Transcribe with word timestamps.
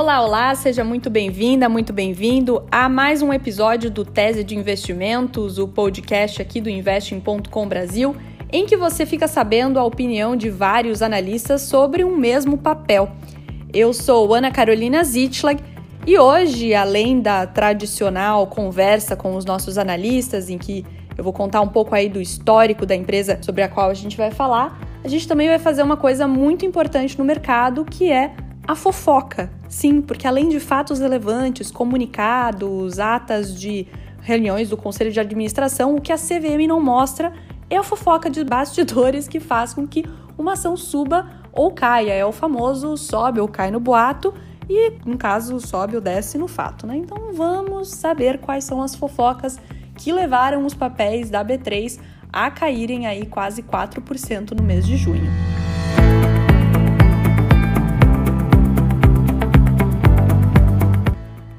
Olá, 0.00 0.22
olá, 0.22 0.54
seja 0.54 0.82
muito 0.82 1.10
bem-vinda, 1.10 1.68
muito 1.68 1.92
bem-vindo 1.92 2.64
a 2.70 2.88
mais 2.88 3.20
um 3.20 3.34
episódio 3.34 3.90
do 3.90 4.02
Tese 4.02 4.42
de 4.42 4.56
Investimentos, 4.56 5.58
o 5.58 5.68
podcast 5.68 6.40
aqui 6.40 6.58
do 6.58 6.70
Investing.com 6.70 7.68
Brasil, 7.68 8.16
em 8.50 8.64
que 8.64 8.78
você 8.78 9.04
fica 9.04 9.28
sabendo 9.28 9.78
a 9.78 9.84
opinião 9.84 10.34
de 10.34 10.48
vários 10.48 11.02
analistas 11.02 11.60
sobre 11.60 12.02
um 12.02 12.16
mesmo 12.16 12.56
papel. 12.56 13.10
Eu 13.74 13.92
sou 13.92 14.32
Ana 14.32 14.50
Carolina 14.50 15.04
Zitlag 15.04 15.62
e 16.06 16.18
hoje, 16.18 16.72
além 16.72 17.20
da 17.20 17.46
tradicional 17.46 18.46
conversa 18.46 19.14
com 19.14 19.36
os 19.36 19.44
nossos 19.44 19.76
analistas, 19.76 20.48
em 20.48 20.56
que 20.56 20.82
eu 21.14 21.22
vou 21.22 21.34
contar 21.34 21.60
um 21.60 21.68
pouco 21.68 21.94
aí 21.94 22.08
do 22.08 22.22
histórico 22.22 22.86
da 22.86 22.96
empresa 22.96 23.38
sobre 23.42 23.62
a 23.62 23.68
qual 23.68 23.90
a 23.90 23.94
gente 23.94 24.16
vai 24.16 24.30
falar, 24.30 24.80
a 25.04 25.08
gente 25.08 25.28
também 25.28 25.46
vai 25.46 25.58
fazer 25.58 25.82
uma 25.82 25.98
coisa 25.98 26.26
muito 26.26 26.64
importante 26.64 27.18
no 27.18 27.24
mercado, 27.24 27.84
que 27.84 28.10
é 28.10 28.32
a 28.70 28.74
fofoca. 28.76 29.50
Sim, 29.68 30.00
porque 30.00 30.28
além 30.28 30.48
de 30.48 30.60
fatos 30.60 31.00
relevantes, 31.00 31.72
comunicados, 31.72 33.00
atas 33.00 33.58
de 33.58 33.84
reuniões 34.20 34.68
do 34.68 34.76
conselho 34.76 35.10
de 35.10 35.18
administração, 35.18 35.96
o 35.96 36.00
que 36.00 36.12
a 36.12 36.16
CVM 36.16 36.68
não 36.68 36.80
mostra 36.80 37.32
é 37.68 37.76
a 37.76 37.82
fofoca 37.82 38.30
de 38.30 38.44
bastidores 38.44 39.26
que 39.26 39.40
faz 39.40 39.74
com 39.74 39.88
que 39.88 40.04
uma 40.38 40.52
ação 40.52 40.76
suba 40.76 41.28
ou 41.52 41.72
caia. 41.72 42.12
É 42.12 42.24
o 42.24 42.30
famoso 42.30 42.96
sobe 42.96 43.40
ou 43.40 43.48
cai 43.48 43.72
no 43.72 43.80
boato 43.80 44.32
e, 44.68 44.92
no 45.04 45.18
caso, 45.18 45.58
sobe 45.58 45.96
ou 45.96 46.00
desce 46.00 46.38
no 46.38 46.46
fato, 46.46 46.86
né? 46.86 46.96
Então 46.96 47.32
vamos 47.32 47.88
saber 47.88 48.38
quais 48.38 48.62
são 48.62 48.80
as 48.80 48.94
fofocas 48.94 49.58
que 49.96 50.12
levaram 50.12 50.64
os 50.64 50.74
papéis 50.74 51.28
da 51.28 51.44
B3 51.44 51.98
a 52.32 52.48
caírem 52.52 53.08
aí 53.08 53.26
quase 53.26 53.64
4% 53.64 54.52
no 54.52 54.62
mês 54.62 54.86
de 54.86 54.96
junho. 54.96 55.49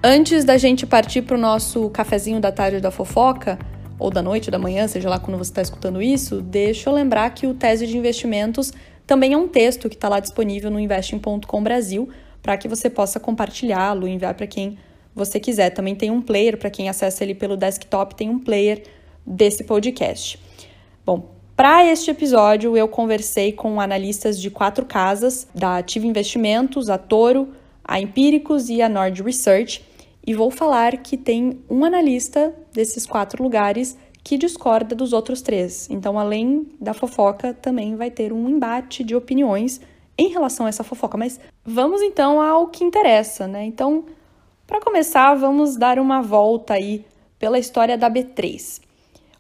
Antes 0.03 0.44
da 0.44 0.57
gente 0.57 0.88
partir 0.88 1.21
para 1.21 1.38
o 1.38 1.39
nosso 1.39 1.88
cafezinho 1.91 2.39
da 2.39 2.52
tarde 2.52 2.80
da 2.80 2.89
fofoca, 2.89 3.59
ou 3.99 4.09
da 4.09 4.19
noite, 4.19 4.49
da 4.49 4.58
manhã, 4.58 4.88
seja 4.88 5.08
lá 5.08 5.19
quando 5.19 5.38
você 5.38 5.52
está 5.52 5.61
escutando 5.61 6.02
isso, 6.02 6.41
deixa 6.41 6.89
eu 6.89 6.93
lembrar 6.93 7.30
que 7.35 7.45
o 7.45 7.53
Tese 7.53 7.85
de 7.85 7.95
Investimentos 7.95 8.73
também 9.05 9.33
é 9.33 9.38
um 9.38 9.47
texto 9.47 9.88
que 9.88 9.93
está 9.93 10.09
lá 10.09 10.19
disponível 10.19 10.71
no 10.71 10.80
investing.com 10.80 11.63
Brasil 11.63 12.09
para 12.41 12.58
que 12.58 12.67
você 12.67 12.89
possa 12.89 13.19
compartilhá-lo, 13.19 14.08
enviar 14.08 14.33
para 14.33 14.47
quem 14.47 14.75
você 15.13 15.39
quiser. 15.39 15.69
Também 15.69 15.93
tem 15.93 16.09
um 16.09 16.19
player, 16.19 16.58
para 16.58 16.71
quem 16.71 16.89
acessa 16.89 17.23
ele 17.23 17.36
pelo 17.36 17.55
desktop, 17.55 18.15
tem 18.15 18.27
um 18.27 18.39
player 18.39 18.81
desse 19.23 19.63
podcast. 19.63 20.39
Bom, 21.05 21.30
para 21.55 21.86
este 21.86 22.09
episódio 22.09 22.75
eu 22.75 22.88
conversei 22.88 23.52
com 23.52 23.80
analistas 23.80 24.41
de 24.41 24.49
quatro 24.49 24.83
casas, 24.83 25.47
da 25.53 25.77
Ativa 25.77 26.08
Investimentos, 26.08 26.89
a 26.89 26.97
Toro, 26.97 27.49
a 27.83 27.99
Empíricos 27.99 28.67
e 28.67 28.81
a 28.81 28.89
Nord 28.89 29.21
Research, 29.21 29.91
e 30.25 30.33
vou 30.33 30.52
falar 30.52 30.97
que 30.97 31.17
tem 31.17 31.59
um 31.69 31.83
analista 31.83 32.53
desses 32.73 33.05
quatro 33.05 33.41
lugares 33.41 33.97
que 34.23 34.38
discorda 34.38 34.95
dos 34.95 35.14
outros 35.14 35.41
três. 35.41 35.89
Então, 35.89 36.19
além 36.19 36.67
da 36.80 36.94
fofoca, 36.94 37.53
também 37.53 37.95
vai 37.95 38.11
ter 38.11 38.31
um 38.31 38.47
embate 38.47 39.03
de 39.03 39.16
opiniões 39.16 39.81
em 40.17 40.30
relação 40.30 40.66
a 40.66 40.69
essa 40.69 40.83
fofoca. 40.83 41.17
Mas 41.17 41.39
vamos 41.66 42.02
então 42.02 42.39
ao 42.39 42.67
que 42.67 42.83
interessa, 42.83 43.47
né? 43.47 43.66
Então, 43.66 44.05
para 44.67 44.80
começar, 44.80 45.33
vamos 45.36 45.75
dar 45.75 45.97
uma 45.97 46.22
volta 46.22 46.75
aí 46.75 47.03
pela 47.39 47.58
história 47.58 47.97
da 47.97 48.09
B3. 48.09 48.81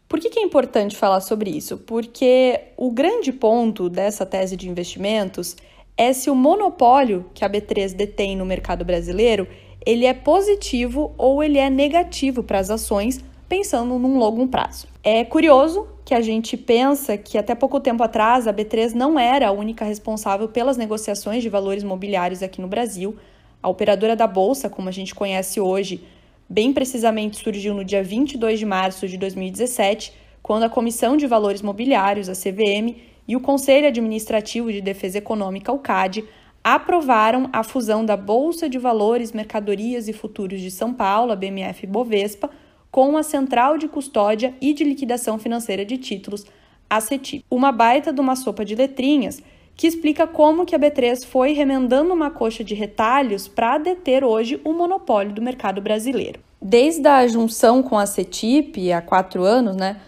Por 0.09 0.19
que, 0.19 0.29
que, 0.29 0.39
é 0.39 0.43
importante 0.43 0.97
falar 0.97 1.21
sobre 1.21 1.51
isso? 1.51 1.77
Porque 1.77 2.59
o 2.75 2.91
grande 2.91 3.31
ponto 3.31 3.87
dessa 3.87 4.25
tese 4.25 4.57
de 4.57 4.67
investimentos 4.67 5.55
é 5.95 6.11
se 6.11 6.29
o 6.29 6.35
monopólio 6.35 7.29
que 7.33 7.45
a 7.45 7.49
B3 7.49 7.93
detém 7.93 8.35
no 8.35 8.45
mercado 8.45 8.83
brasileiro 8.83 9.47
ele 9.85 10.05
é 10.05 10.13
positivo 10.13 11.13
ou 11.17 11.43
ele 11.43 11.57
é 11.57 11.69
negativo 11.69 12.43
para 12.43 12.59
as 12.59 12.69
ações, 12.69 13.23
pensando 13.49 13.97
num 13.97 14.17
longo 14.17 14.47
prazo. 14.47 14.87
É 15.03 15.23
curioso 15.25 15.87
que 16.05 16.13
a 16.13 16.21
gente 16.21 16.55
pensa 16.55 17.17
que 17.17 17.37
até 17.37 17.55
pouco 17.55 17.79
tempo 17.79 18.03
atrás 18.03 18.47
a 18.47 18.53
B3 18.53 18.93
não 18.93 19.17
era 19.17 19.47
a 19.47 19.51
única 19.51 19.83
responsável 19.83 20.47
pelas 20.47 20.77
negociações 20.77 21.41
de 21.41 21.49
valores 21.49 21.83
mobiliários 21.83 22.43
aqui 22.43 22.61
no 22.61 22.67
Brasil. 22.67 23.15
A 23.61 23.69
operadora 23.69 24.15
da 24.15 24.27
bolsa, 24.27 24.69
como 24.69 24.89
a 24.89 24.91
gente 24.91 25.15
conhece 25.15 25.59
hoje, 25.59 26.03
bem 26.49 26.73
precisamente 26.73 27.37
surgiu 27.37 27.73
no 27.73 27.83
dia 27.83 28.03
22 28.03 28.59
de 28.59 28.65
março 28.65 29.07
de 29.07 29.17
2017, 29.17 30.13
quando 30.43 30.63
a 30.63 30.69
Comissão 30.69 31.15
de 31.15 31.27
Valores 31.27 31.61
Mobiliários, 31.61 32.29
a 32.29 32.33
CVM, 32.33 32.95
e 33.27 33.35
o 33.35 33.39
Conselho 33.39 33.87
Administrativo 33.87 34.71
de 34.71 34.81
Defesa 34.81 35.19
Econômica, 35.19 35.71
o 35.71 35.79
CAD, 35.79 36.25
aprovaram 36.63 37.49
a 37.51 37.63
fusão 37.63 38.05
da 38.05 38.15
Bolsa 38.15 38.69
de 38.69 38.77
Valores, 38.77 39.31
Mercadorias 39.31 40.07
e 40.07 40.13
Futuros 40.13 40.61
de 40.61 40.69
São 40.69 40.93
Paulo, 40.93 41.31
a 41.31 41.35
BMF 41.35 41.87
Bovespa, 41.87 42.49
com 42.91 43.17
a 43.17 43.23
Central 43.23 43.77
de 43.77 43.87
Custódia 43.87 44.53
e 44.61 44.73
de 44.73 44.83
Liquidação 44.83 45.39
Financeira 45.39 45.85
de 45.85 45.97
Títulos, 45.97 46.45
a 46.89 46.99
CETIP. 46.99 47.45
Uma 47.49 47.71
baita 47.71 48.11
de 48.11 48.19
uma 48.19 48.35
sopa 48.35 48.65
de 48.65 48.75
letrinhas 48.75 49.41
que 49.75 49.87
explica 49.87 50.27
como 50.27 50.65
que 50.65 50.75
a 50.75 50.79
B3 50.79 51.25
foi 51.25 51.53
remendando 51.53 52.13
uma 52.13 52.29
coxa 52.29 52.63
de 52.63 52.75
retalhos 52.75 53.47
para 53.47 53.77
deter 53.77 54.23
hoje 54.23 54.59
o 54.63 54.73
monopólio 54.73 55.33
do 55.33 55.41
mercado 55.41 55.81
brasileiro. 55.81 56.39
Desde 56.61 57.07
a 57.07 57.25
junção 57.27 57.81
com 57.81 57.97
a 57.97 58.05
CETIP, 58.05 58.91
há 58.91 59.01
quatro 59.01 59.43
anos, 59.43 59.75
né, 59.75 59.99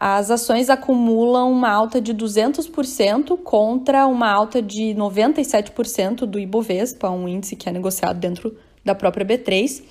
as 0.00 0.30
ações 0.30 0.70
acumulam 0.70 1.50
uma 1.50 1.68
alta 1.68 2.00
de 2.00 2.14
200% 2.14 3.36
contra 3.42 4.06
uma 4.06 4.30
alta 4.30 4.62
de 4.62 4.94
97% 4.94 6.18
do 6.18 6.38
Ibovespa, 6.38 7.10
um 7.10 7.26
índice 7.26 7.56
que 7.56 7.68
é 7.68 7.72
negociado 7.72 8.20
dentro 8.20 8.56
da 8.84 8.94
própria 8.94 9.26
B3. 9.26 9.82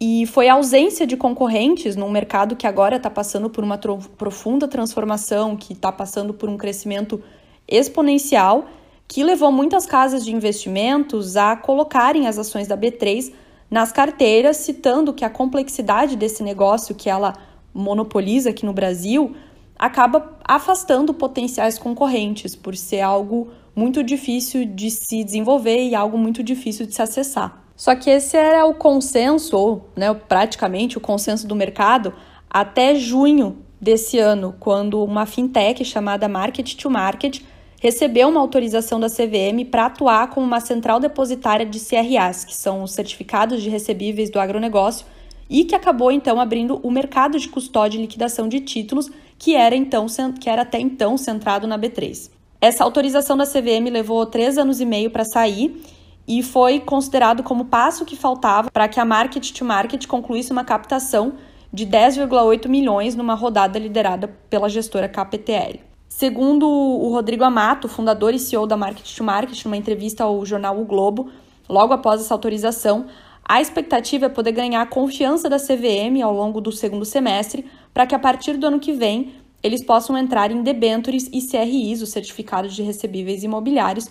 E 0.00 0.24
foi 0.26 0.48
a 0.48 0.54
ausência 0.54 1.06
de 1.06 1.14
concorrentes 1.14 1.94
num 1.94 2.10
mercado 2.10 2.56
que 2.56 2.66
agora 2.66 2.96
está 2.96 3.10
passando 3.10 3.50
por 3.50 3.62
uma 3.62 3.76
profunda 4.16 4.66
transformação, 4.66 5.56
que 5.56 5.74
está 5.74 5.92
passando 5.92 6.32
por 6.32 6.48
um 6.48 6.56
crescimento 6.56 7.22
exponencial, 7.68 8.64
que 9.06 9.22
levou 9.22 9.52
muitas 9.52 9.84
casas 9.84 10.24
de 10.24 10.34
investimentos 10.34 11.36
a 11.36 11.54
colocarem 11.54 12.26
as 12.26 12.38
ações 12.38 12.66
da 12.66 12.78
B3 12.78 13.30
nas 13.70 13.92
carteiras, 13.92 14.56
citando 14.56 15.12
que 15.12 15.24
a 15.24 15.28
complexidade 15.28 16.16
desse 16.16 16.42
negócio 16.42 16.94
que 16.94 17.10
ela 17.10 17.34
monopoliza 17.78 18.50
aqui 18.50 18.66
no 18.66 18.72
Brasil, 18.72 19.34
acaba 19.78 20.36
afastando 20.44 21.14
potenciais 21.14 21.78
concorrentes, 21.78 22.56
por 22.56 22.76
ser 22.76 23.00
algo 23.00 23.48
muito 23.74 24.02
difícil 24.02 24.64
de 24.64 24.90
se 24.90 25.22
desenvolver 25.22 25.88
e 25.88 25.94
algo 25.94 26.18
muito 26.18 26.42
difícil 26.42 26.84
de 26.84 26.94
se 26.94 27.00
acessar. 27.00 27.64
Só 27.76 27.94
que 27.94 28.10
esse 28.10 28.36
era 28.36 28.66
o 28.66 28.74
consenso, 28.74 29.56
ou 29.56 29.88
né, 29.94 30.12
praticamente 30.12 30.98
o 30.98 31.00
consenso 31.00 31.46
do 31.46 31.54
mercado, 31.54 32.12
até 32.50 32.96
junho 32.96 33.58
desse 33.80 34.18
ano, 34.18 34.56
quando 34.58 35.04
uma 35.04 35.24
fintech 35.26 35.84
chamada 35.84 36.28
Market 36.28 36.74
to 36.74 36.90
Market 36.90 37.40
recebeu 37.80 38.28
uma 38.28 38.40
autorização 38.40 38.98
da 38.98 39.08
CVM 39.08 39.64
para 39.70 39.86
atuar 39.86 40.30
como 40.30 40.44
uma 40.44 40.58
central 40.58 40.98
depositária 40.98 41.64
de 41.64 41.78
CRAs, 41.78 42.44
que 42.44 42.56
são 42.56 42.82
os 42.82 42.92
certificados 42.92 43.62
de 43.62 43.70
recebíveis 43.70 44.30
do 44.30 44.40
agronegócio, 44.40 45.06
e 45.48 45.64
que 45.64 45.74
acabou 45.74 46.10
então 46.10 46.40
abrindo 46.40 46.78
o 46.82 46.90
mercado 46.90 47.38
de 47.38 47.48
custódia 47.48 47.98
e 47.98 48.02
liquidação 48.02 48.48
de 48.48 48.60
títulos, 48.60 49.10
que 49.38 49.54
era, 49.54 49.74
então, 49.74 50.06
que 50.40 50.50
era 50.50 50.62
até 50.62 50.80
então 50.80 51.16
centrado 51.16 51.66
na 51.66 51.78
B3. 51.78 52.30
Essa 52.60 52.84
autorização 52.84 53.36
da 53.36 53.46
CVM 53.46 53.88
levou 53.90 54.26
três 54.26 54.58
anos 54.58 54.80
e 54.80 54.84
meio 54.84 55.10
para 55.10 55.24
sair 55.24 55.80
e 56.26 56.42
foi 56.42 56.80
considerado 56.80 57.42
como 57.42 57.66
passo 57.66 58.04
que 58.04 58.16
faltava 58.16 58.70
para 58.70 58.88
que 58.88 59.00
a 59.00 59.04
Market 59.04 59.52
to 59.52 59.64
Market 59.64 60.06
concluísse 60.06 60.52
uma 60.52 60.64
captação 60.64 61.34
de 61.72 61.86
10,8 61.86 62.68
milhões 62.68 63.14
numa 63.14 63.34
rodada 63.34 63.78
liderada 63.78 64.28
pela 64.50 64.68
gestora 64.68 65.08
KPTL. 65.08 65.80
Segundo 66.08 66.66
o 66.68 67.10
Rodrigo 67.10 67.44
Amato, 67.44 67.88
fundador 67.88 68.34
e 68.34 68.38
CEO 68.38 68.66
da 68.66 68.76
Market 68.76 69.14
to 69.14 69.22
Market, 69.22 69.64
numa 69.64 69.76
entrevista 69.76 70.24
ao 70.24 70.44
jornal 70.44 70.80
O 70.80 70.84
Globo, 70.84 71.30
logo 71.68 71.92
após 71.92 72.20
essa 72.20 72.34
autorização, 72.34 73.06
a 73.48 73.62
expectativa 73.62 74.26
é 74.26 74.28
poder 74.28 74.52
ganhar 74.52 74.82
a 74.82 74.86
confiança 74.86 75.48
da 75.48 75.58
CVM 75.58 76.22
ao 76.22 76.34
longo 76.34 76.60
do 76.60 76.70
segundo 76.70 77.06
semestre, 77.06 77.64
para 77.94 78.06
que 78.06 78.14
a 78.14 78.18
partir 78.18 78.58
do 78.58 78.66
ano 78.66 78.78
que 78.78 78.92
vem 78.92 79.32
eles 79.62 79.82
possam 79.82 80.16
entrar 80.16 80.52
em 80.52 80.62
debentures 80.62 81.28
e 81.32 81.40
CRIs, 81.40 82.02
os 82.02 82.10
certificados 82.10 82.74
de 82.74 82.82
recebíveis 82.82 83.42
imobiliários, 83.42 84.08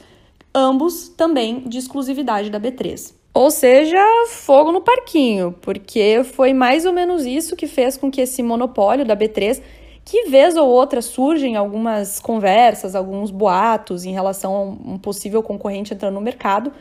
ambos 0.53 1.07
também 1.09 1.61
de 1.61 1.77
exclusividade 1.77 2.49
da 2.49 2.59
B3. 2.59 3.13
Ou 3.33 3.51
seja, 3.51 4.03
fogo 4.29 4.71
no 4.71 4.81
parquinho, 4.81 5.55
porque 5.61 6.23
foi 6.23 6.53
mais 6.53 6.85
ou 6.85 6.91
menos 6.91 7.23
isso 7.23 7.55
que 7.55 7.67
fez 7.67 7.95
com 7.95 8.09
que 8.09 8.21
esse 8.21 8.41
monopólio 8.41 9.05
da 9.05 9.15
B3, 9.15 9.61
que 10.03 10.29
vez 10.29 10.57
ou 10.57 10.67
outra 10.67 11.01
surgem 11.01 11.55
algumas 11.55 12.19
conversas, 12.19 12.95
alguns 12.95 13.29
boatos 13.29 14.03
em 14.05 14.11
relação 14.11 14.55
a 14.55 14.91
um 14.93 14.97
possível 14.97 15.43
concorrente 15.43 15.93
entrando 15.93 16.15
no 16.15 16.21
mercado, 16.21 16.73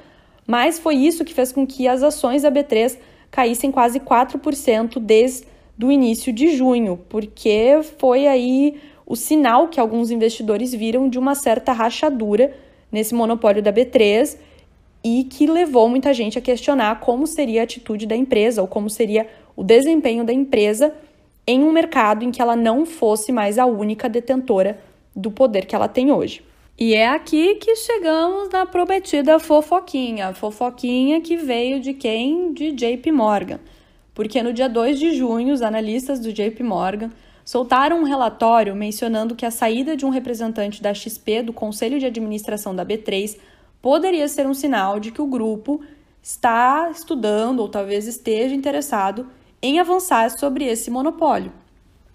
mas 0.46 0.78
foi 0.78 0.94
isso 0.96 1.24
que 1.24 1.34
fez 1.34 1.52
com 1.52 1.66
que 1.66 1.88
as 1.88 2.02
ações 2.02 2.42
da 2.42 2.50
B3 2.50 2.98
caíssem 3.30 3.70
quase 3.70 4.00
4% 4.00 4.98
desde 4.98 5.46
o 5.82 5.90
início 5.90 6.32
de 6.32 6.56
junho, 6.56 6.98
porque 7.08 7.80
foi 7.98 8.26
aí 8.26 8.80
o 9.04 9.14
sinal 9.14 9.68
que 9.68 9.78
alguns 9.78 10.10
investidores 10.10 10.72
viram 10.72 11.08
de 11.08 11.18
uma 11.18 11.34
certa 11.34 11.72
rachadura 11.72 12.54
nesse 12.90 13.14
monopólio 13.14 13.62
da 13.62 13.72
B3 13.72 14.38
e 15.04 15.24
que 15.24 15.46
levou 15.46 15.88
muita 15.88 16.12
gente 16.14 16.38
a 16.38 16.42
questionar 16.42 17.00
como 17.00 17.26
seria 17.26 17.60
a 17.60 17.64
atitude 17.64 18.06
da 18.06 18.16
empresa 18.16 18.62
ou 18.62 18.68
como 18.68 18.88
seria 18.88 19.28
o 19.54 19.62
desempenho 19.62 20.24
da 20.24 20.32
empresa 20.32 20.94
em 21.46 21.62
um 21.62 21.70
mercado 21.70 22.24
em 22.24 22.30
que 22.30 22.42
ela 22.42 22.56
não 22.56 22.84
fosse 22.84 23.30
mais 23.30 23.58
a 23.58 23.66
única 23.66 24.08
detentora 24.08 24.78
do 25.14 25.30
poder 25.30 25.64
que 25.66 25.74
ela 25.74 25.88
tem 25.88 26.10
hoje. 26.10 26.42
E 26.78 26.94
é 26.94 27.08
aqui 27.08 27.54
que 27.54 27.74
chegamos 27.74 28.50
na 28.50 28.66
prometida 28.66 29.38
fofoquinha, 29.38 30.34
fofoquinha 30.34 31.22
que 31.22 31.34
veio 31.34 31.80
de 31.80 31.94
quem? 31.94 32.52
De 32.52 32.70
JP 32.70 33.12
Morgan. 33.12 33.60
Porque 34.12 34.42
no 34.42 34.52
dia 34.52 34.68
2 34.68 34.98
de 34.98 35.14
junho, 35.14 35.54
os 35.54 35.62
analistas 35.62 36.20
do 36.20 36.30
JP 36.30 36.62
Morgan 36.62 37.10
soltaram 37.42 38.00
um 38.00 38.04
relatório 38.04 38.76
mencionando 38.76 39.34
que 39.34 39.46
a 39.46 39.50
saída 39.50 39.96
de 39.96 40.04
um 40.04 40.10
representante 40.10 40.82
da 40.82 40.92
XP 40.92 41.44
do 41.44 41.52
conselho 41.52 41.98
de 41.98 42.04
administração 42.04 42.76
da 42.76 42.84
B3 42.84 43.38
poderia 43.80 44.28
ser 44.28 44.46
um 44.46 44.52
sinal 44.52 45.00
de 45.00 45.10
que 45.10 45.22
o 45.22 45.26
grupo 45.26 45.80
está 46.22 46.90
estudando 46.90 47.60
ou 47.60 47.70
talvez 47.70 48.06
esteja 48.06 48.54
interessado 48.54 49.28
em 49.62 49.80
avançar 49.80 50.30
sobre 50.30 50.66
esse 50.66 50.90
monopólio. 50.90 51.54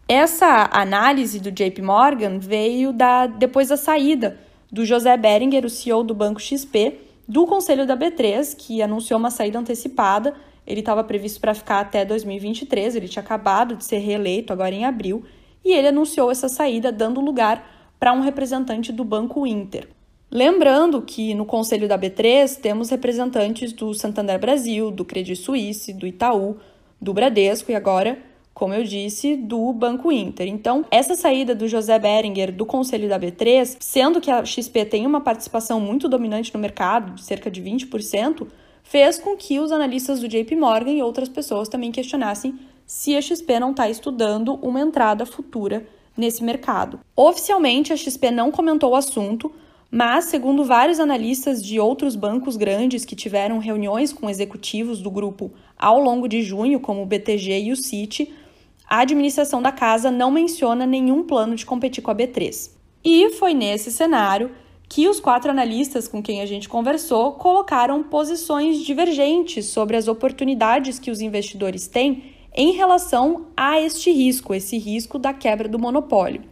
Essa 0.08 0.70
análise 0.72 1.40
do 1.40 1.52
JP 1.52 1.82
Morgan 1.82 2.38
veio 2.38 2.94
da, 2.94 3.26
depois 3.26 3.70
da 3.70 3.78
saída 3.78 4.38
do 4.72 4.86
José 4.86 5.16
Beringer, 5.18 5.66
o 5.66 5.70
CEO 5.70 6.04
do 6.04 6.14
Banco 6.14 6.40
XP, 6.40 7.00
do 7.28 7.46
conselho 7.46 7.86
da 7.86 7.98
B3, 7.98 8.56
que 8.56 8.82
anunciou 8.82 9.20
uma 9.20 9.30
saída 9.30 9.60
antecipada. 9.60 10.34
Ele 10.66 10.80
estava 10.80 11.04
previsto 11.04 11.42
para 11.42 11.54
ficar 11.54 11.80
até 11.80 12.06
2023, 12.06 12.96
ele 12.96 13.08
tinha 13.08 13.22
acabado 13.22 13.76
de 13.76 13.84
ser 13.84 13.98
reeleito 13.98 14.54
agora 14.54 14.74
em 14.74 14.86
abril, 14.86 15.24
e 15.64 15.74
ele 15.74 15.88
anunciou 15.88 16.32
essa 16.32 16.48
saída, 16.48 16.92
dando 16.92 17.20
lugar 17.20 17.94
para 18.00 18.14
um 18.14 18.22
representante 18.22 18.92
do 18.92 19.04
Banco 19.04 19.46
Inter. 19.46 19.88
Lembrando 20.30 21.02
que 21.02 21.34
no 21.34 21.46
conselho 21.46 21.90
da 21.90 22.00
B3 22.00 22.56
temos 22.60 22.90
representantes 22.90 23.74
do 23.74 23.94
Santander 23.94 24.40
Brasil, 24.40 24.90
do 24.90 25.04
Credit 25.04 25.36
Suisse, 25.36 25.92
do 25.92 26.08
Itaú, 26.08 26.58
do 27.02 27.14
Bradesco 27.14 27.70
e 27.70 27.76
agora 27.76 28.18
como 28.62 28.76
eu 28.76 28.84
disse, 28.84 29.36
do 29.36 29.74
Banco 29.74 30.12
Inter. 30.12 30.48
Então, 30.48 30.86
essa 30.92 31.16
saída 31.16 31.56
do 31.56 31.68
José 31.68 31.98
Beringer 31.98 32.56
do 32.56 32.64
conselho 32.64 33.10
da 33.10 33.20
B3, 33.20 33.78
sendo 33.80 34.22
que 34.22 34.30
a 34.30 34.46
XP 34.46 34.86
tem 34.86 35.08
uma 35.08 35.20
participação 35.20 35.80
muito 35.80 36.08
dominante 36.08 36.54
no 36.54 36.60
mercado, 36.60 37.16
de 37.16 37.24
cerca 37.24 37.50
de 37.50 37.60
20%, 37.60 38.46
fez 38.84 39.18
com 39.18 39.36
que 39.36 39.60
os 39.60 39.72
analistas 39.72 40.20
do 40.20 40.28
JP 40.28 40.56
Morgan 40.58 40.92
e 40.92 41.02
outras 41.02 41.28
pessoas 41.28 41.70
também 41.70 41.92
questionassem 41.92 42.54
se 42.86 43.18
a 43.18 43.22
XP 43.24 43.60
não 43.60 43.72
está 43.72 43.90
estudando 43.90 44.54
uma 44.62 44.80
entrada 44.80 45.26
futura 45.26 45.84
nesse 46.16 46.44
mercado. 46.44 47.00
Oficialmente, 47.16 47.92
a 47.92 47.98
XP 47.98 48.30
não 48.30 48.52
comentou 48.52 48.92
o 48.92 48.96
assunto, 48.96 49.52
mas, 49.90 50.26
segundo 50.26 50.64
vários 50.64 51.00
analistas 51.00 51.64
de 51.66 51.80
outros 51.80 52.16
bancos 52.16 52.58
grandes 52.58 53.06
que 53.06 53.16
tiveram 53.16 53.58
reuniões 53.58 54.14
com 54.14 54.30
executivos 54.30 55.02
do 55.02 55.10
grupo 55.10 55.52
ao 55.76 56.00
longo 56.00 56.28
de 56.28 56.44
junho, 56.44 56.80
como 56.80 57.02
o 57.02 57.08
BTG 57.08 57.64
e 57.64 57.72
o 57.72 57.76
Citi, 57.76 58.32
a 58.92 59.00
administração 59.00 59.62
da 59.62 59.72
casa 59.72 60.12
não 60.12 60.30
menciona 60.30 60.86
nenhum 60.86 61.24
plano 61.24 61.56
de 61.56 61.66
competir 61.66 62.04
com 62.04 62.12
a 62.12 62.16
B3. 62.16 62.72
E 63.02 63.30
foi 63.30 63.54
nesse 63.54 63.90
cenário 63.90 64.52
que 64.90 65.08
os 65.08 65.18
quatro 65.18 65.50
analistas 65.50 66.10
com 66.10 66.22
quem 66.22 66.42
a 66.42 66.46
gente 66.46 66.68
conversou 66.68 67.32
colocaram 67.32 68.04
posições 68.04 68.80
divergentes 68.80 69.68
sobre 69.68 69.96
as 69.96 70.10
oportunidades 70.10 71.00
que 71.00 71.10
os 71.10 71.22
investidores 71.22 71.88
têm 71.88 72.36
em 72.54 72.74
relação 72.74 73.46
a 73.56 73.80
este 73.80 74.12
risco, 74.12 74.54
esse 74.54 74.78
risco 74.78 75.18
da 75.18 75.34
quebra 75.34 75.70
do 75.70 75.80
monopólio. 75.80 76.44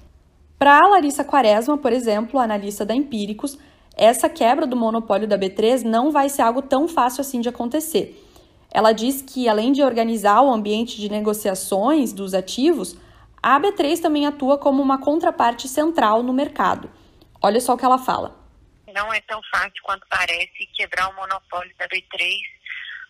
Para 0.57 0.79
a 0.79 0.87
Larissa 0.87 1.25
Quaresma, 1.25 1.77
por 1.77 1.91
exemplo, 1.91 2.39
analista 2.39 2.85
da 2.85 2.95
Empíricos, 2.95 3.57
essa 3.97 4.29
quebra 4.29 4.65
do 4.65 4.77
monopólio 4.77 5.27
da 5.27 5.37
B3 5.37 5.83
não 5.83 6.09
vai 6.09 6.29
ser 6.29 6.43
algo 6.43 6.61
tão 6.61 6.87
fácil 6.87 7.19
assim 7.19 7.41
de 7.41 7.49
acontecer. 7.49 8.28
Ela 8.71 8.91
diz 8.91 9.21
que, 9.21 9.49
além 9.49 9.71
de 9.71 9.81
organizar 9.81 10.41
o 10.41 10.51
ambiente 10.51 10.97
de 10.97 11.09
negociações 11.09 12.13
dos 12.13 12.33
ativos, 12.33 12.95
a 13.41 13.59
AB3 13.59 13.99
também 13.99 14.27
atua 14.27 14.57
como 14.57 14.81
uma 14.81 14.99
contraparte 14.99 15.67
central 15.67 16.21
no 16.21 16.33
mercado. 16.33 16.89
Olha 17.41 17.59
só 17.59 17.73
o 17.73 17.77
que 17.77 17.85
ela 17.85 17.97
fala. 17.97 18.37
Não 18.93 19.13
é 19.13 19.21
tão 19.21 19.41
fácil 19.51 19.81
quanto 19.83 20.05
parece 20.09 20.65
quebrar 20.73 21.09
o 21.09 21.15
monopólio 21.15 21.75
da 21.77 21.87
B3, 21.87 22.37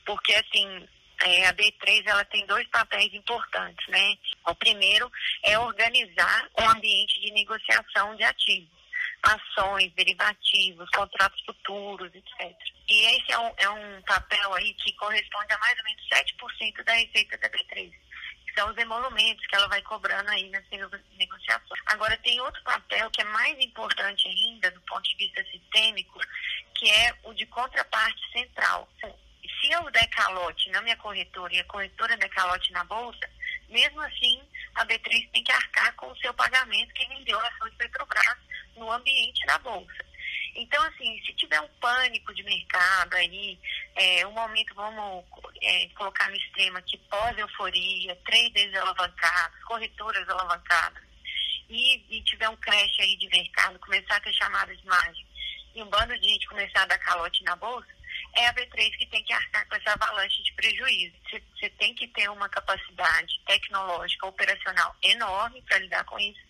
porque 0.06 0.34
assim 0.34 0.88
é, 1.26 1.48
a 1.48 1.54
B3 1.54 2.04
ela 2.06 2.24
tem 2.26 2.46
dois 2.46 2.68
papéis 2.68 3.14
importantes, 3.14 3.86
né? 3.90 4.14
O 4.48 4.56
primeiro 4.56 5.10
é 5.44 5.58
organizar 5.60 6.50
o 6.60 6.64
ambiente 6.70 7.20
de 7.22 7.32
negociação 7.32 8.16
de 8.16 8.24
ativos 8.24 8.79
ações, 9.24 9.92
derivativos, 9.94 10.90
contratos 10.92 11.42
futuros, 11.46 12.14
etc. 12.14 12.56
E 12.88 13.06
esse 13.16 13.32
é 13.32 13.40
um, 13.40 13.54
é 13.58 13.70
um 13.70 14.02
papel 14.04 14.54
aí 14.54 14.74
que 14.76 14.94
corresponde 14.94 15.54
a 15.54 15.58
mais 15.60 15.78
ou 15.78 15.84
menos 15.86 16.08
7% 16.10 16.84
da 16.84 16.94
receita 16.94 17.38
da 17.38 17.50
B3 17.50 17.92
que 18.50 18.60
são 18.60 18.72
os 18.72 18.78
emolumentos 18.78 19.46
que 19.46 19.56
ela 19.56 19.68
vai 19.68 19.82
cobrando 19.84 20.30
aí 20.32 20.50
nas 20.50 20.64
negociações. 21.18 21.82
Agora, 21.86 22.18
tem 22.18 22.40
outro 22.42 22.62
papel 22.64 23.10
que 23.12 23.22
é 23.22 23.26
mais 23.26 23.58
importante 23.60 24.28
ainda, 24.28 24.72
do 24.72 24.82
ponto 24.82 25.04
de 25.04 25.16
vista 25.18 25.44
sistêmico, 25.52 26.20
que 26.76 26.90
é 26.90 27.16
o 27.24 27.34
de 27.34 27.46
contraparte 27.46 28.32
central. 28.32 28.90
Se 29.00 29.72
eu 29.72 29.90
der 29.92 30.08
calote 30.08 30.70
na 30.72 30.82
minha 30.82 30.98
corretora 30.98 31.54
e 31.54 31.60
a 31.60 31.66
corretora 31.66 32.18
der 32.18 32.30
calote 32.30 32.72
na 32.72 32.84
bolsa, 32.86 33.30
mesmo 33.68 34.02
assim, 34.02 34.42
a 34.76 34.86
B3 34.86 35.30
tem 35.32 35.44
que 35.44 35.52
arcar 35.52 35.94
com 35.96 36.08
o 36.08 36.18
seu 36.18 36.34
pagamento 36.34 36.94
que 36.94 37.08
vendeu 37.08 37.40
a 37.40 37.48
ação 37.48 37.70
de 37.70 37.76
Petrobras 37.76 38.38
no 38.80 38.92
ambiente 38.92 39.46
da 39.46 39.58
bolsa. 39.60 40.10
Então, 40.56 40.82
assim, 40.84 41.22
se 41.26 41.34
tiver 41.34 41.62
um 41.62 41.68
pânico 41.80 42.34
de 42.34 42.44
mercado 42.44 43.16
aí, 43.16 43.58
é, 43.96 44.26
um 44.26 44.32
momento, 44.32 44.74
vamos 44.74 45.24
é, 45.62 45.88
colocar 45.90 46.30
no 46.30 46.36
extremo 46.36 46.78
aqui, 46.78 46.98
pós-euforia, 47.10 48.16
traders 48.26 48.76
alavancados, 48.76 49.64
corretoras 49.64 50.28
alavancadas, 50.28 51.04
e, 51.70 52.04
e 52.10 52.24
tiver 52.24 52.50
um 52.50 52.58
crash 52.58 53.00
aí 53.00 53.16
de 53.18 53.30
mercado, 53.30 53.80
começar 53.80 54.16
a 54.16 54.20
ter 54.22 54.34
chamadas 54.34 54.78
de 54.78 54.86
margem, 54.88 55.26
e 55.76 55.84
um 55.84 55.90
bando 55.90 56.18
de 56.20 56.28
gente 56.28 56.48
começar 56.48 56.82
a 56.82 56.88
dar 56.88 56.98
calote 56.98 57.44
na 57.44 57.56
bolsa, 57.56 57.88
é 58.36 58.48
a 58.48 58.54
B3 58.54 58.98
que 58.98 59.06
tem 59.06 59.24
que 59.24 59.34
arcar 59.34 59.68
com 59.68 59.76
essa 59.76 59.94
avalanche 59.94 60.44
de 60.44 60.54
prejuízo. 60.54 61.16
Você 61.58 61.70
tem 61.70 61.94
que 61.94 62.08
ter 62.10 62.30
uma 62.30 62.50
capacidade 62.50 63.40
tecnológica, 63.46 64.28
operacional 64.28 64.96
enorme 65.04 65.62
para 65.62 65.80
lidar 65.80 66.04
com 66.06 66.20
isso 66.20 66.49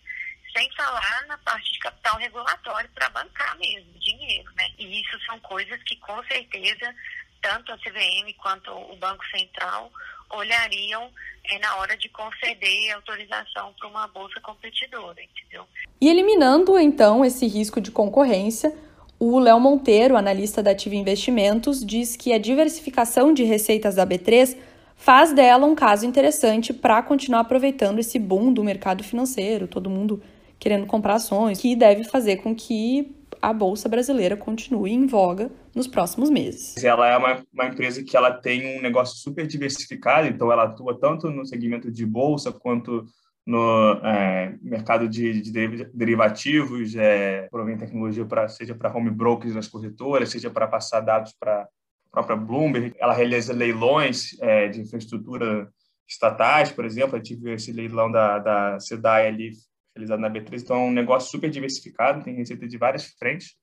sem 0.52 0.70
falar 0.72 1.24
na 1.26 1.38
parte 1.38 1.72
de 1.72 1.78
capital 1.78 2.18
regulatório 2.18 2.88
para 2.94 3.08
bancar 3.10 3.56
mesmo, 3.58 3.92
dinheiro, 3.98 4.50
né? 4.56 4.66
E 4.78 5.00
isso 5.00 5.18
são 5.26 5.38
coisas 5.40 5.82
que 5.84 5.96
com 5.96 6.22
certeza 6.24 6.94
tanto 7.42 7.72
a 7.72 7.78
CVM 7.78 8.32
quanto 8.38 8.70
o 8.70 8.96
Banco 8.96 9.24
Central 9.34 9.90
olhariam 10.30 11.10
é, 11.44 11.58
na 11.58 11.76
hora 11.76 11.96
de 11.96 12.08
conceder 12.08 12.92
autorização 12.94 13.72
para 13.78 13.88
uma 13.88 14.06
bolsa 14.08 14.40
competidora, 14.40 15.20
entendeu? 15.22 15.66
E 16.00 16.08
eliminando 16.08 16.78
então 16.78 17.24
esse 17.24 17.46
risco 17.46 17.80
de 17.80 17.90
concorrência, 17.90 18.74
o 19.18 19.38
Léo 19.38 19.60
Monteiro, 19.60 20.16
analista 20.16 20.62
da 20.62 20.70
Ativa 20.70 20.94
Investimentos, 20.94 21.84
diz 21.84 22.16
que 22.16 22.32
a 22.32 22.38
diversificação 22.38 23.34
de 23.34 23.42
receitas 23.44 23.96
da 23.96 24.06
B3 24.06 24.56
faz 24.96 25.32
dela 25.32 25.66
um 25.66 25.74
caso 25.74 26.06
interessante 26.06 26.72
para 26.72 27.02
continuar 27.02 27.40
aproveitando 27.40 27.98
esse 27.98 28.18
boom 28.18 28.52
do 28.52 28.62
mercado 28.62 29.02
financeiro, 29.02 29.66
todo 29.66 29.90
mundo 29.90 30.22
querendo 30.60 30.86
comprar 30.86 31.14
ações, 31.14 31.58
que 31.58 31.74
deve 31.74 32.04
fazer 32.04 32.36
com 32.36 32.54
que 32.54 33.16
a 33.40 33.52
bolsa 33.52 33.88
brasileira 33.88 34.36
continue 34.36 34.92
em 34.92 35.06
voga 35.06 35.50
nos 35.74 35.86
próximos 35.86 36.28
meses. 36.28 36.76
Ela 36.84 37.08
é 37.08 37.16
uma, 37.16 37.42
uma, 37.52 37.66
empresa 37.66 38.04
que 38.04 38.14
ela 38.14 38.30
tem 38.30 38.78
um 38.78 38.82
negócio 38.82 39.16
super 39.16 39.46
diversificado, 39.46 40.28
então 40.28 40.52
ela 40.52 40.64
atua 40.64 40.98
tanto 41.00 41.30
no 41.30 41.46
segmento 41.46 41.90
de 41.90 42.04
bolsa 42.04 42.52
quanto 42.52 43.06
no 43.46 43.92
é, 44.04 44.54
mercado 44.60 45.08
de, 45.08 45.40
de 45.40 45.86
derivativos, 45.94 46.94
é, 46.94 47.48
provém 47.50 47.78
tecnologia 47.78 48.26
para 48.26 48.46
seja 48.48 48.74
para 48.74 48.94
home 48.94 49.10
brokers 49.10 49.54
nas 49.54 49.66
corretoras, 49.66 50.28
seja 50.28 50.50
para 50.50 50.68
passar 50.68 51.00
dados 51.00 51.34
para 51.40 51.62
a 51.62 51.68
própria 52.10 52.36
Bloomberg. 52.36 52.94
Ela 52.98 53.14
realiza 53.14 53.54
leilões 53.54 54.38
é, 54.40 54.68
de 54.68 54.82
infraestrutura 54.82 55.68
estatais, 56.06 56.70
por 56.70 56.84
exemplo, 56.84 57.16
eu 57.16 57.22
tive 57.22 57.54
esse 57.54 57.72
leilão 57.72 58.10
da, 58.10 58.38
da 58.38 58.80
SEDAI 58.80 59.28
ali 59.28 59.52
realizado 59.94 60.20
na 60.20 60.30
B3. 60.30 60.62
Então, 60.62 60.76
é 60.76 60.80
um 60.86 60.92
negócio 60.92 61.30
super 61.30 61.50
diversificado, 61.50 62.24
tem 62.24 62.34
receita 62.34 62.66
de 62.66 62.78
várias 62.78 63.06
frentes. 63.18 63.54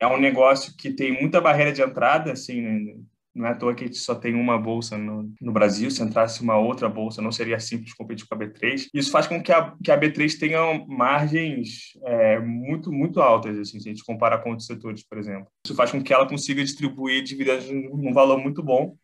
É 0.00 0.06
um 0.06 0.18
negócio 0.18 0.76
que 0.76 0.92
tem 0.92 1.12
muita 1.12 1.40
barreira 1.40 1.72
de 1.72 1.82
entrada, 1.82 2.32
assim, 2.32 2.60
né? 2.60 2.94
não 3.34 3.46
é 3.46 3.50
à 3.50 3.54
toa 3.54 3.74
que 3.74 3.82
a 3.82 3.86
gente 3.86 3.98
só 3.98 4.14
tem 4.14 4.34
uma 4.34 4.56
bolsa 4.56 4.96
no, 4.96 5.34
no, 5.40 5.52
Brasil. 5.52 5.90
Se 5.90 6.02
entrasse 6.02 6.40
uma 6.40 6.56
outra 6.56 6.88
bolsa, 6.88 7.20
não 7.20 7.32
seria 7.32 7.58
simples 7.58 7.92
competir 7.92 8.26
com 8.28 8.34
a 8.34 8.38
B3. 8.38 8.86
Isso 8.94 9.10
faz 9.10 9.26
com 9.26 9.42
que 9.42 9.50
a, 9.50 9.74
que 9.82 9.90
a 9.90 9.98
B3 9.98 10.38
tenha 10.38 10.84
margens 10.86 11.98
é, 12.04 12.38
muito, 12.38 12.92
muito 12.92 13.20
altas, 13.20 13.58
assim, 13.58 13.80
se 13.80 13.88
a 13.88 13.92
gente 13.92 14.04
comparar 14.04 14.38
com 14.38 14.50
outros 14.50 14.66
setores, 14.66 15.02
por 15.02 15.18
exemplo. 15.18 15.48
Isso 15.66 15.74
faz 15.74 15.90
com 15.90 16.02
que 16.02 16.14
ela 16.14 16.28
consiga 16.28 16.62
distribuir 16.62 17.24
dividendos 17.24 17.68
num 17.68 18.12
valor 18.12 18.38
muito 18.38 18.62
bom. 18.62 18.96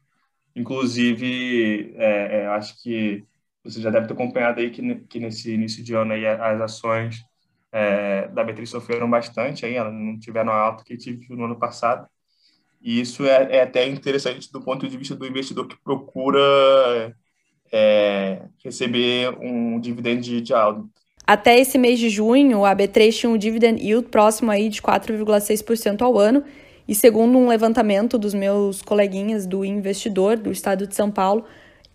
Inclusive, 0.55 1.93
é, 1.97 2.43
é, 2.43 2.47
acho 2.49 2.81
que 2.83 3.25
você 3.65 3.81
já 3.81 3.91
deve 3.91 4.07
ter 4.07 4.15
acompanhado 4.15 4.61
aí 4.61 4.71
que, 4.71 4.95
que 5.09 5.21
nesse 5.21 5.53
início 5.53 5.83
de 5.83 5.95
ano 5.95 6.13
aí 6.13 6.27
as 6.27 6.61
ações 6.61 7.25
é, 7.73 8.29
da 8.29 8.45
B3 8.45 8.67
sofreram 8.67 9.09
bastante, 9.09 9.65
aí, 9.65 9.75
elas 9.75 9.93
não 9.93 10.19
tiveram 10.19 10.53
a 10.53 10.57
alta 10.57 10.85
que 10.85 10.97
tive 10.97 11.27
no 11.31 11.45
ano 11.45 11.59
passado. 11.59 12.07
E 12.81 13.01
isso 13.01 13.25
é, 13.27 13.57
é 13.57 13.63
até 13.63 13.87
interessante 13.87 14.51
do 14.51 14.61
ponto 14.61 14.89
de 14.89 14.97
vista 14.97 15.15
do 15.15 15.27
investidor 15.27 15.69
que 15.69 15.77
procura 15.83 17.15
é, 17.71 18.43
receber 18.65 19.37
um 19.41 19.79
dividendo 19.79 20.23
de, 20.23 20.41
de. 20.41 20.53
Até 21.27 21.61
esse 21.61 21.79
mês 21.79 21.99
de 21.99 22.09
junho, 22.09 22.65
a 22.65 22.75
B3 22.75 23.13
tinha 23.13 23.31
um 23.31 23.39
dividend 23.39 23.81
yield 23.81 24.09
próximo 24.09 24.51
aí 24.51 24.69
de 24.69 24.81
4,6% 24.81 26.03
ao 26.03 26.19
ano, 26.19 26.43
e 26.89 26.95
segundo 26.95 27.39
um 27.39 27.47
levantamento 27.47 28.19
dos 28.19 28.35
meus 28.35 28.83
coleguinhas 28.83 29.47
do 29.47 29.65
investidor 29.65 30.37
do 30.37 30.51
estado 30.51 30.89
de 30.89 30.95
São 30.95 31.11
Paulo, 31.11 31.45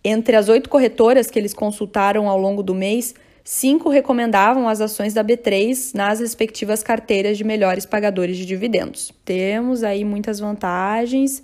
entre 0.08 0.36
as 0.36 0.48
oito 0.48 0.68
corretoras 0.68 1.28
que 1.28 1.36
eles 1.36 1.52
consultaram 1.52 2.28
ao 2.28 2.38
longo 2.38 2.62
do 2.62 2.72
mês, 2.72 3.12
cinco 3.42 3.88
recomendavam 3.88 4.68
as 4.68 4.80
ações 4.80 5.12
da 5.12 5.24
B3 5.24 5.94
nas 5.94 6.20
respectivas 6.20 6.80
carteiras 6.80 7.36
de 7.36 7.42
melhores 7.42 7.84
pagadores 7.84 8.36
de 8.36 8.46
dividendos. 8.46 9.12
Temos 9.24 9.82
aí 9.82 10.04
muitas 10.04 10.38
vantagens 10.38 11.42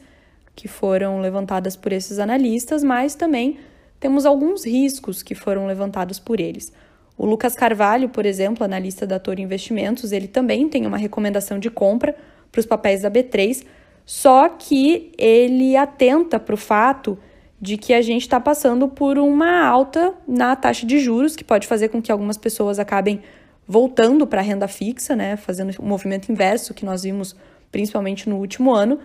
que 0.55 0.69
foram 0.69 1.21
levantadas 1.21 1.75
por 1.75 1.93
esses 1.93 2.21
analistas, 2.21 2.85
mas 2.85 3.17
também 3.17 3.59
temos 3.99 4.25
alguns 4.25 4.65
riscos 4.65 5.25
que 5.25 5.35
foram 5.35 5.67
levantados 5.67 6.21
por 6.21 6.39
eles. 6.39 6.73
O 7.19 7.27
Lucas 7.27 7.57
Carvalho, 7.57 8.11
por 8.11 8.25
exemplo, 8.25 8.65
analista 8.65 9.05
da 9.05 9.19
Toro 9.19 9.41
Investimentos, 9.41 10.13
ele 10.13 10.29
também 10.29 10.69
tem 10.69 10.87
uma 10.87 10.97
recomendação 10.97 11.59
de 11.59 11.69
compra 11.69 12.15
para 12.53 12.61
os 12.61 12.67
papéis 12.67 13.03
da 13.03 13.11
B3, 13.11 13.65
só 14.07 14.49
que 14.49 15.11
ele 15.19 15.77
atenta 15.77 16.39
para 16.39 16.55
o 16.55 16.59
fato 16.59 17.19
de 17.63 17.77
que 17.77 17.95
a 17.95 18.03
gente 18.03 18.23
está 18.23 18.41
passando 18.41 18.89
por 18.89 19.17
uma 19.17 19.65
alta 19.65 20.13
na 20.27 20.57
taxa 20.57 20.85
de 20.85 20.99
juros, 20.99 21.37
que 21.37 21.45
pode 21.45 21.69
fazer 21.69 21.91
com 21.91 22.03
que 22.03 22.11
algumas 22.11 22.37
pessoas 22.37 22.81
acabem 22.81 23.23
voltando 23.69 24.27
para 24.27 24.41
a 24.41 24.43
renda 24.43 24.67
fixa, 24.67 25.15
né, 25.15 25.37
fazendo 25.37 25.73
o 25.79 25.85
um 25.85 25.87
movimento 25.87 26.33
inverso 26.33 26.75
que 26.75 26.85
nós 26.85 27.05
vimos 27.05 27.37
principalmente 27.71 28.29
no 28.29 28.39
último 28.39 28.75
ano. 28.75 28.99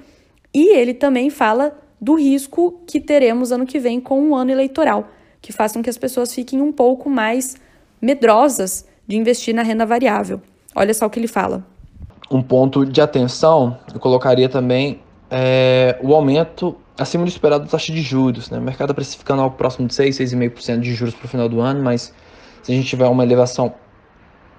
E 0.51 0.75
ele 0.75 0.95
também 0.95 1.29
fala 1.29 1.79
do 2.01 2.15
risco 2.15 2.81
que 2.87 2.99
teremos 2.99 3.51
ano 3.51 3.63
que 3.63 3.77
vem 3.77 4.01
com 4.01 4.19
um 4.19 4.35
ano 4.35 4.49
eleitoral, 4.49 5.07
que 5.39 5.53
façam 5.53 5.83
que 5.83 5.89
as 5.89 5.97
pessoas 5.97 6.33
fiquem 6.33 6.59
um 6.59 6.71
pouco 6.71 7.11
mais 7.11 7.57
medrosas 8.01 8.87
de 9.07 9.17
investir 9.17 9.53
na 9.53 9.61
renda 9.61 9.85
variável. 9.85 10.41
Olha 10.73 10.95
só 10.95 11.05
o 11.05 11.11
que 11.11 11.19
ele 11.19 11.27
fala. 11.27 11.63
Um 12.31 12.41
ponto 12.41 12.87
de 12.87 13.01
atenção, 13.01 13.77
eu 13.93 13.99
colocaria 13.99 14.49
também 14.49 14.99
é, 15.29 15.95
o 16.01 16.15
aumento 16.15 16.75
acima 16.97 17.23
do 17.23 17.29
esperado 17.29 17.65
da 17.65 17.69
taxa 17.69 17.91
de 17.91 18.01
juros. 18.01 18.49
Né? 18.49 18.57
O 18.57 18.61
mercado 18.61 18.91
está 18.91 18.93
precificando 18.93 19.41
algo 19.41 19.55
próximo 19.55 19.87
de 19.87 19.93
6, 19.93 20.17
6,5% 20.17 20.79
de 20.79 20.93
juros 20.93 21.13
para 21.13 21.25
o 21.25 21.27
final 21.27 21.47
do 21.47 21.59
ano, 21.61 21.83
mas 21.83 22.13
se 22.63 22.71
a 22.71 22.75
gente 22.75 22.87
tiver 22.87 23.07
uma 23.07 23.23
elevação 23.23 23.73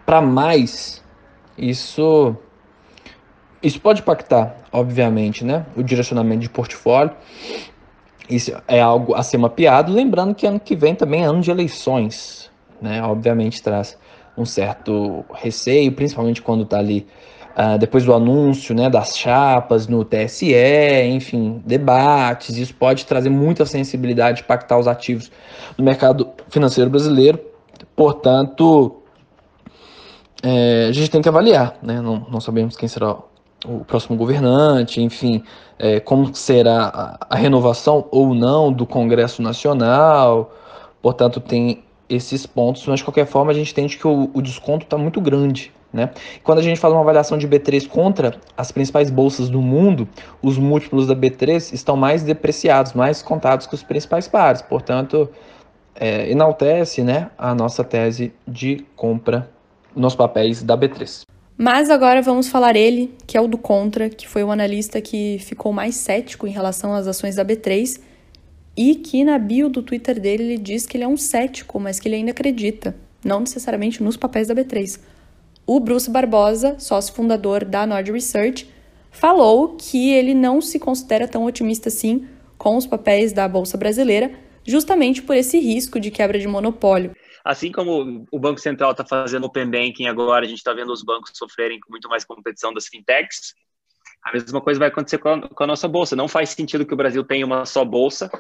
para 0.07 0.21
mais, 0.21 1.05
isso 1.57 2.37
isso 3.63 3.81
pode 3.81 4.01
impactar, 4.01 4.57
obviamente, 4.71 5.45
né, 5.45 5.67
o 5.77 5.83
direcionamento 5.83 6.43
de 6.43 6.49
portfólio. 6.49 7.13
Isso 8.31 8.53
é 8.69 8.81
algo 8.81 9.15
a 9.15 9.23
ser 9.23 9.39
mapeado, 9.39 9.93
lembrando 9.93 10.35
que 10.35 10.47
ano 10.47 10.61
que 10.61 10.77
vem 10.77 10.95
também 10.95 11.23
é 11.23 11.25
ano 11.25 11.41
de 11.41 11.51
eleições, 11.51 12.51
né? 12.81 13.03
Obviamente 13.03 13.63
traz 13.63 13.99
um 14.37 14.45
certo 14.45 15.25
receio, 15.35 15.91
principalmente 15.93 16.41
quando 16.41 16.63
está 16.63 16.79
ali 16.79 17.07
uh, 17.59 17.77
depois 17.79 18.05
do 18.05 18.15
anúncio, 18.15 18.75
né, 18.75 18.89
das 18.89 19.19
chapas 19.19 19.89
no 19.89 20.05
TSE, 20.05 20.55
enfim, 21.11 21.61
debates. 21.67 22.57
Isso 22.57 22.75
pode 22.75 23.05
trazer 23.05 23.31
muita 23.31 23.67
sensibilidade, 23.67 24.43
impactar 24.43 24.79
os 24.79 24.87
ativos 24.87 25.31
no 25.77 25.85
mercado 25.85 26.29
financeiro 26.49 26.89
brasileiro. 26.89 27.41
Portanto, 27.97 29.03
é, 30.43 30.87
a 30.89 30.93
gente 30.93 31.11
tem 31.11 31.21
que 31.21 31.29
avaliar, 31.29 31.77
né? 31.83 32.01
Não, 32.01 32.27
não 32.31 32.41
sabemos 32.41 32.77
quem 32.77 32.89
será 32.89 33.17
o 33.67 33.85
próximo 33.85 34.17
governante, 34.17 35.03
enfim, 35.03 35.43
é, 35.79 35.99
como 35.99 36.33
será 36.33 36.85
a, 36.95 37.27
a, 37.31 37.37
renovação 37.37 38.07
ou 38.13 38.33
não 38.35 38.73
do 38.73 38.87
Congresso 38.87 39.43
Nacional. 39.43 40.55
Portanto, 41.03 41.41
tem 41.41 41.83
esses 42.09 42.47
pontos, 42.47 42.87
mas 42.87 43.01
de 43.01 43.05
qualquer 43.05 43.27
forma 43.27 43.51
a 43.51 43.55
gente 43.55 43.73
entende 43.73 43.97
que 43.97 44.07
o, 44.07 44.31
o 44.33 44.41
desconto 44.41 44.85
está 44.85 44.97
muito 44.97 45.21
grande. 45.21 45.73
Né? 45.93 46.11
Quando 46.45 46.59
a 46.59 46.63
gente 46.63 46.79
faz 46.79 46.93
uma 46.93 47.01
avaliação 47.01 47.39
de 47.39 47.49
B3 47.49 47.89
contra 47.89 48.37
as 48.57 48.71
principais 48.71 49.11
bolsas 49.11 49.49
do 49.49 49.63
mundo, 49.63 50.07
os 50.43 50.59
múltiplos 50.59 51.07
da 51.07 51.17
B3 51.17 51.73
estão 51.73 51.97
mais 51.97 52.23
depreciados, 52.23 52.93
mais 52.93 53.23
contados 53.23 53.67
que 53.67 53.75
os 53.75 53.83
principais 53.83 54.29
pares. 54.29 54.61
Portanto, 54.61 55.31
é, 55.95 56.31
enaltece 56.31 57.03
né, 57.03 57.31
a 57.39 57.55
nossa 57.55 57.83
tese 57.83 58.33
de 58.47 58.85
compra 58.95 59.51
nos 59.97 60.15
papéis 60.15 60.63
da 60.63 60.77
B3. 60.77 61.23
Mas 61.57 61.91
agora 61.91 62.23
vamos 62.23 62.49
falar 62.49 62.77
ele, 62.77 63.13
que 63.27 63.37
é 63.37 63.41
o 63.41 63.49
do 63.49 63.59
contra, 63.59 64.09
que 64.09 64.29
foi 64.29 64.45
o 64.45 64.51
analista 64.51 65.01
que 65.01 65.39
ficou 65.41 65.73
mais 65.73 65.97
cético 65.97 66.47
em 66.47 66.51
relação 66.51 66.95
às 66.95 67.09
ações 67.09 67.35
da 67.35 67.45
B3 67.45 68.01
e 68.77 68.95
que 68.95 69.25
na 69.25 69.37
bio 69.41 69.69
do 69.69 69.83
Twitter 69.83 70.21
dele 70.21 70.45
ele 70.45 70.59
diz 70.59 70.87
que 70.87 70.97
ele 70.97 71.03
é 71.03 71.09
um 71.09 71.17
cético, 71.17 71.81
mas 71.81 71.99
que 71.99 72.07
ele 72.07 72.15
ainda 72.15 72.31
acredita, 72.31 72.95
não 73.25 73.41
necessariamente 73.41 74.01
nos 74.01 74.17
papéis 74.17 74.47
da 74.47 74.55
B3. 74.55 75.01
O 75.69 75.79
Bruce 75.79 76.11
Barbosa, 76.11 76.81
sócio 76.81 77.13
fundador 77.13 77.63
da 77.63 77.87
Nord 77.87 78.11
Research, 78.11 78.67
falou 79.11 79.77
que 79.77 80.11
ele 80.15 80.33
não 80.33 80.63
se 80.63 80.79
considera 80.79 81.29
tão 81.29 81.45
otimista 81.45 81.91
assim 81.91 82.27
com 82.57 82.79
os 82.79 82.87
papéis 82.87 83.35
da 83.35 83.47
Bolsa 83.47 83.77
Brasileira, 83.77 84.33
justamente 84.67 85.21
por 85.21 85.37
esse 85.37 85.61
risco 85.61 86.01
de 86.01 86.11
quebra 86.11 86.39
de 86.39 86.49
monopólio. 86.49 87.15
Assim 87.45 87.71
como 87.71 88.27
o 88.33 88.39
Banco 88.39 88.59
Central 88.59 88.93
está 88.93 89.05
fazendo 89.05 89.45
Open 89.45 89.71
Banking 89.71 90.07
agora, 90.07 90.47
a 90.47 90.49
gente 90.49 90.57
está 90.57 90.73
vendo 90.73 90.91
os 90.91 91.03
bancos 91.03 91.33
sofrerem 91.35 91.79
com 91.81 91.91
muito 91.91 92.09
mais 92.09 92.25
competição 92.25 92.73
das 92.73 92.87
fintechs, 92.87 93.53
a 94.25 94.33
mesma 94.33 94.63
coisa 94.63 94.81
vai 94.81 94.89
acontecer 94.89 95.19
com 95.19 95.29
a, 95.29 95.49
com 95.51 95.65
a, 95.65 95.67
nossa 95.67 95.87
bolsa. 95.87 96.17
Não 96.17 96.29
faz 96.29 96.49
sentido 96.49 96.87
que 96.87 96.95
o 96.95 96.97
Brasil 96.97 97.23
tenha 97.23 97.45
uma 97.45 97.67
só 97.67 97.85
bolsa. 97.85 98.31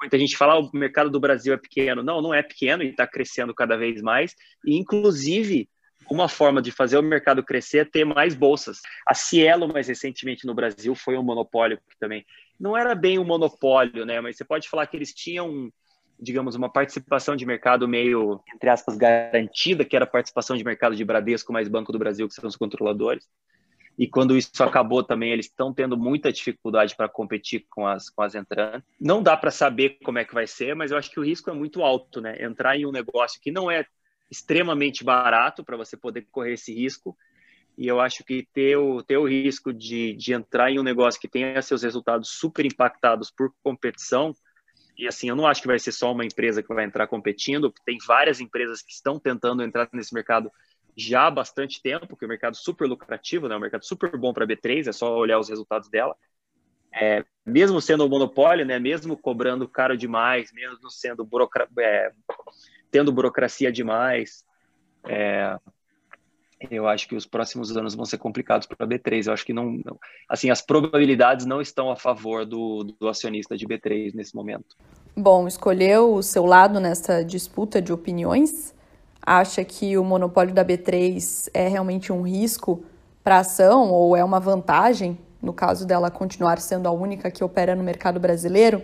Muita 0.00 0.16
gente 0.16 0.36
fala, 0.36 0.52
ah, 0.54 0.60
o 0.60 0.70
mercado 0.72 1.10
do 1.10 1.18
Brasil 1.18 1.52
é 1.52 1.56
pequeno. 1.56 2.04
Não, 2.04 2.22
não 2.22 2.32
é 2.32 2.40
pequeno 2.40 2.84
e 2.84 2.90
está 2.90 3.04
crescendo 3.04 3.52
cada 3.52 3.76
vez 3.76 4.00
mais. 4.00 4.32
E, 4.64 4.78
inclusive, 4.78 5.68
uma 6.10 6.28
forma 6.28 6.60
de 6.62 6.70
fazer 6.70 6.98
o 6.98 7.02
mercado 7.02 7.42
crescer 7.42 7.78
é 7.78 7.84
ter 7.84 8.04
mais 8.04 8.34
bolsas. 8.34 8.80
A 9.06 9.14
Cielo, 9.14 9.68
mais 9.68 9.88
recentemente 9.88 10.46
no 10.46 10.54
Brasil, 10.54 10.94
foi 10.94 11.16
um 11.16 11.22
monopólio 11.22 11.78
também. 11.98 12.24
Não 12.58 12.76
era 12.76 12.94
bem 12.94 13.18
um 13.18 13.24
monopólio, 13.24 14.04
né? 14.04 14.20
Mas 14.20 14.36
você 14.36 14.44
pode 14.44 14.68
falar 14.68 14.86
que 14.86 14.96
eles 14.96 15.12
tinham 15.12 15.70
digamos, 16.20 16.56
uma 16.56 16.68
participação 16.68 17.36
de 17.36 17.46
mercado 17.46 17.86
meio, 17.86 18.40
entre 18.52 18.68
aspas, 18.68 18.96
garantida, 18.96 19.84
que 19.84 19.94
era 19.94 20.04
a 20.04 20.08
participação 20.08 20.56
de 20.56 20.64
mercado 20.64 20.96
de 20.96 21.04
Bradesco 21.04 21.52
mais 21.52 21.68
Banco 21.68 21.92
do 21.92 21.98
Brasil, 21.98 22.26
que 22.26 22.34
são 22.34 22.48
os 22.48 22.56
controladores. 22.56 23.24
E 23.98 24.06
quando 24.06 24.36
isso 24.36 24.62
acabou 24.62 25.02
também, 25.02 25.32
eles 25.32 25.46
estão 25.46 25.74
tendo 25.74 25.96
muita 25.96 26.32
dificuldade 26.32 26.94
para 26.96 27.08
competir 27.08 27.66
com 27.68 27.84
as, 27.84 28.08
com 28.08 28.22
as 28.22 28.34
entrantes. 28.34 28.88
Não 29.00 29.20
dá 29.22 29.36
para 29.36 29.50
saber 29.50 29.98
como 30.04 30.18
é 30.18 30.24
que 30.24 30.34
vai 30.34 30.46
ser, 30.46 30.74
mas 30.74 30.92
eu 30.92 30.98
acho 30.98 31.10
que 31.10 31.18
o 31.18 31.24
risco 31.24 31.50
é 31.50 31.52
muito 31.52 31.82
alto, 31.82 32.20
né? 32.20 32.40
Entrar 32.40 32.76
em 32.76 32.86
um 32.86 32.92
negócio 32.92 33.40
que 33.40 33.50
não 33.50 33.68
é 33.68 33.84
extremamente 34.30 35.04
barato 35.04 35.64
para 35.64 35.76
você 35.76 35.96
poder 35.96 36.26
correr 36.30 36.54
esse 36.54 36.74
risco. 36.74 37.16
E 37.76 37.86
eu 37.86 38.00
acho 38.00 38.24
que 38.24 38.46
ter 38.52 38.76
o, 38.76 39.02
ter 39.02 39.16
o 39.16 39.28
risco 39.28 39.72
de, 39.72 40.14
de 40.14 40.32
entrar 40.32 40.70
em 40.70 40.80
um 40.80 40.82
negócio 40.82 41.20
que 41.20 41.28
tenha 41.28 41.62
seus 41.62 41.82
resultados 41.82 42.30
super 42.30 42.66
impactados 42.66 43.30
por 43.30 43.52
competição, 43.62 44.34
e 44.98 45.06
assim, 45.06 45.28
eu 45.28 45.36
não 45.36 45.46
acho 45.46 45.62
que 45.62 45.68
vai 45.68 45.78
ser 45.78 45.92
só 45.92 46.10
uma 46.10 46.24
empresa 46.24 46.60
que 46.60 46.74
vai 46.74 46.84
entrar 46.84 47.06
competindo, 47.06 47.72
tem 47.86 47.96
várias 48.04 48.40
empresas 48.40 48.82
que 48.82 48.92
estão 48.92 49.18
tentando 49.18 49.62
entrar 49.62 49.88
nesse 49.92 50.12
mercado 50.12 50.50
já 50.96 51.28
há 51.28 51.30
bastante 51.30 51.80
tempo, 51.80 52.16
que 52.16 52.24
é 52.24 52.26
um 52.26 52.28
mercado 52.28 52.56
super 52.56 52.88
lucrativo, 52.88 53.46
né? 53.46 53.54
um 53.54 53.60
mercado 53.60 53.84
super 53.84 54.16
bom 54.18 54.32
para 54.32 54.44
a 54.44 54.48
B3, 54.48 54.88
é 54.88 54.92
só 54.92 55.16
olhar 55.16 55.38
os 55.38 55.48
resultados 55.48 55.88
dela. 55.88 56.16
É, 56.92 57.24
mesmo 57.46 57.80
sendo 57.80 58.04
um 58.04 58.08
monopólio, 58.08 58.66
né? 58.66 58.80
mesmo 58.80 59.16
cobrando 59.16 59.68
caro 59.68 59.96
demais, 59.96 60.50
mesmo 60.52 60.90
sendo 60.90 61.24
burocra 61.24 61.68
é, 61.78 62.10
tendo 62.90 63.12
burocracia 63.12 63.70
demais, 63.70 64.44
é, 65.06 65.56
eu 66.70 66.88
acho 66.88 67.08
que 67.08 67.14
os 67.14 67.24
próximos 67.24 67.76
anos 67.76 67.94
vão 67.94 68.04
ser 68.04 68.18
complicados 68.18 68.66
para 68.66 68.84
a 68.84 68.88
B3. 68.88 69.26
Eu 69.26 69.32
acho 69.32 69.44
que 69.44 69.52
não, 69.52 69.80
não, 69.84 69.98
assim, 70.28 70.50
as 70.50 70.60
probabilidades 70.60 71.46
não 71.46 71.60
estão 71.60 71.90
a 71.90 71.96
favor 71.96 72.44
do, 72.44 72.84
do 72.98 73.08
acionista 73.08 73.56
de 73.56 73.66
B3 73.66 74.12
nesse 74.14 74.34
momento. 74.34 74.76
Bom, 75.16 75.46
escolheu 75.46 76.14
o 76.14 76.22
seu 76.22 76.44
lado 76.44 76.80
nessa 76.80 77.24
disputa 77.24 77.80
de 77.80 77.92
opiniões? 77.92 78.74
Acha 79.22 79.64
que 79.64 79.96
o 79.96 80.04
monopólio 80.04 80.54
da 80.54 80.64
B3 80.64 81.50
é 81.54 81.68
realmente 81.68 82.12
um 82.12 82.22
risco 82.22 82.82
para 83.22 83.36
a 83.36 83.40
ação 83.40 83.90
ou 83.90 84.16
é 84.16 84.24
uma 84.24 84.40
vantagem 84.40 85.18
no 85.40 85.52
caso 85.52 85.86
dela 85.86 86.10
continuar 86.10 86.58
sendo 86.58 86.88
a 86.88 86.90
única 86.90 87.30
que 87.30 87.44
opera 87.44 87.74
no 87.76 87.84
mercado 87.84 88.18
brasileiro? 88.18 88.82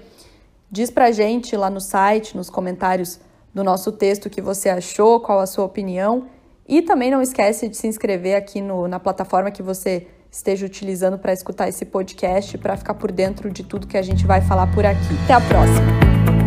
Diz 0.70 0.90
para 0.90 1.10
gente 1.10 1.56
lá 1.56 1.68
no 1.68 1.80
site, 1.80 2.36
nos 2.36 2.48
comentários 2.48 3.20
do 3.54 3.62
nosso 3.62 3.92
texto 3.92 4.26
o 4.26 4.30
que 4.30 4.42
você 4.42 4.68
achou, 4.68 5.20
qual 5.20 5.38
a 5.38 5.46
sua 5.46 5.64
opinião 5.64 6.26
e 6.66 6.82
também 6.82 7.10
não 7.10 7.20
esquece 7.20 7.68
de 7.68 7.76
se 7.76 7.86
inscrever 7.86 8.36
aqui 8.36 8.60
no, 8.60 8.88
na 8.88 8.98
plataforma 8.98 9.50
que 9.50 9.62
você 9.62 10.06
esteja 10.30 10.66
utilizando 10.66 11.18
para 11.18 11.32
escutar 11.32 11.68
esse 11.68 11.84
podcast, 11.84 12.58
para 12.58 12.76
ficar 12.76 12.94
por 12.94 13.12
dentro 13.12 13.50
de 13.50 13.62
tudo 13.62 13.86
que 13.86 13.96
a 13.96 14.02
gente 14.02 14.26
vai 14.26 14.40
falar 14.40 14.72
por 14.74 14.84
aqui. 14.84 15.14
Até 15.24 15.34
a 15.34 15.40
próxima! 15.40 16.43